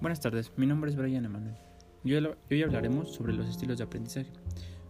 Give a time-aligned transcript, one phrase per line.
[0.00, 1.54] Buenas tardes, mi nombre es Brian Emanuel.
[2.02, 4.32] Y hoy hablaremos sobre los estilos de aprendizaje.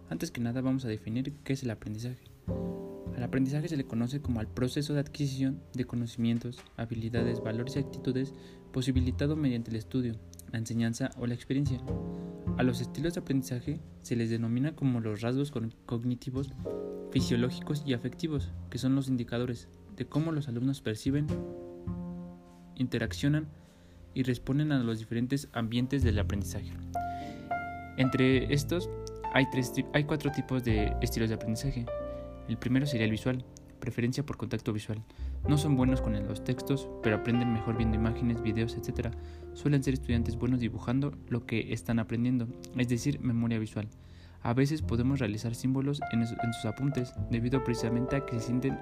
[0.08, 2.24] Antes que nada vamos a definir qué es el aprendizaje.
[3.14, 7.80] Al aprendizaje se le conoce como al proceso de adquisición de conocimientos, habilidades, valores y
[7.80, 8.32] actitudes
[8.72, 10.14] posibilitado mediante el estudio,
[10.50, 11.78] la enseñanza o la experiencia.
[12.56, 15.52] A los estilos de aprendizaje se les denomina como los rasgos
[15.84, 16.54] cognitivos,
[17.10, 21.26] fisiológicos y afectivos, que son los indicadores de cómo los alumnos perciben,
[22.76, 23.48] interaccionan
[24.16, 26.72] y responden a los diferentes ambientes del aprendizaje.
[27.98, 28.88] Entre estos
[29.34, 31.84] hay, tres, hay cuatro tipos de estilos de aprendizaje.
[32.48, 33.44] El primero sería el visual,
[33.78, 35.02] preferencia por contacto visual.
[35.46, 39.10] No son buenos con los textos, pero aprenden mejor viendo imágenes, videos, etc.
[39.52, 43.86] Suelen ser estudiantes buenos dibujando lo que están aprendiendo, es decir, memoria visual.
[44.42, 48.78] A veces podemos realizar símbolos en, en sus apuntes, debido precisamente a que se sienten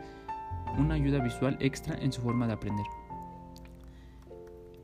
[0.79, 2.87] una ayuda visual extra en su forma de aprender.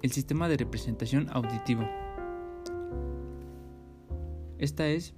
[0.02, 1.86] El sistema de representación auditivo.
[4.58, 5.14] Esta es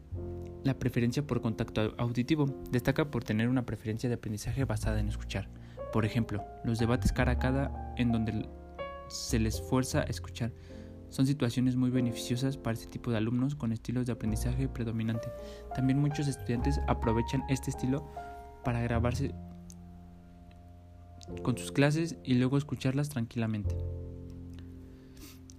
[0.64, 2.46] la preferencia por contacto auditivo.
[2.72, 5.48] Destaca por tener una preferencia de aprendizaje basada en escuchar.
[5.92, 8.48] Por ejemplo, los debates cara a cara en donde
[9.06, 10.52] se les fuerza a escuchar.
[11.10, 15.28] Son situaciones muy beneficiosas para este tipo de alumnos con estilos de aprendizaje predominante.
[15.76, 18.10] También muchos estudiantes aprovechan este estilo
[18.64, 19.32] para grabarse
[21.44, 23.76] con sus clases y luego escucharlas tranquilamente.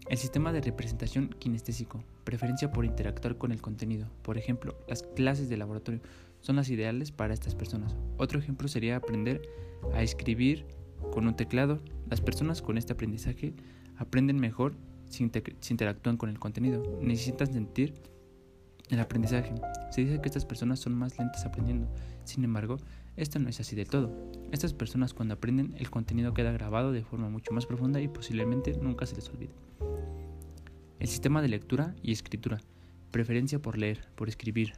[0.10, 4.08] El sistema de representación kinestésico, preferencia por interactuar con el contenido.
[4.22, 6.02] Por ejemplo, las clases de laboratorio
[6.42, 7.96] son las ideales para estas personas.
[8.18, 9.42] Otro ejemplo sería aprender
[9.94, 10.66] a escribir
[11.12, 11.80] con un teclado.
[12.10, 13.54] Las personas con este aprendizaje
[13.98, 16.84] aprenden mejor si, interactúan con el contenido.
[17.02, 17.94] Necesitan sentir
[18.90, 19.54] el aprendizaje.
[19.92, 21.88] Se dice que estas personas son más lentas aprendiendo.
[22.24, 22.78] Sin embargo,
[23.16, 24.12] esto no es así del todo.
[24.52, 28.74] Estas personas cuando aprenden el contenido queda grabado de forma mucho más profunda y posiblemente
[28.82, 29.54] nunca se les olvide.
[31.00, 32.60] El sistema de lectura y escritura.
[33.12, 34.74] Preferencia por leer, por escribir.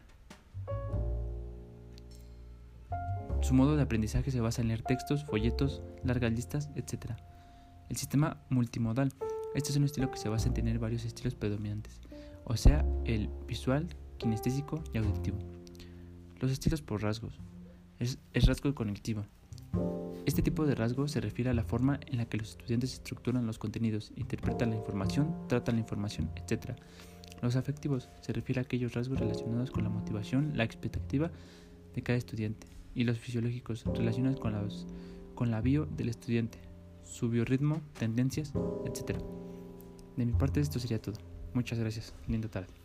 [3.42, 7.12] Su modo de aprendizaje se basa en leer textos, folletos, largas listas, etc.
[7.90, 9.14] El sistema multimodal.
[9.54, 12.02] Este es un estilo que se basa en tener varios estilos predominantes,
[12.46, 15.38] o sea, el visual, kinestésico y auditivo.
[16.40, 17.40] Los estilos por rasgos.
[18.00, 19.26] Es, rasgo cognitivo.
[20.26, 23.46] Este tipo de rasgo se refiere a la forma en la que los estudiantes estructuran
[23.46, 26.78] los contenidos, interpretan la información, tratan la información, etc.
[27.42, 31.32] Los afectivos se refiere a aquellos rasgos relacionados con la motivación, la expectativa
[31.94, 34.56] de cada estudiante, y los fisiológicos relacionados con,
[35.36, 36.60] con la bio del estudiante,
[37.04, 38.54] su biorritmo, tendencias,
[38.86, 39.18] etc.
[40.16, 41.34] De mi parte esto sería todo.
[41.56, 42.14] Muchas gracias.
[42.28, 42.84] Linda tarde.